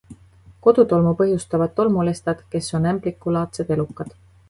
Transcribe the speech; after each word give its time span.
Kodutolmu 0.67 1.11
põhjustavad 1.19 1.77
tolmulestad, 1.81 2.43
kes 2.57 2.73
on 2.81 2.91
ämblikulaadsed 2.97 3.75
elukad. 3.79 4.23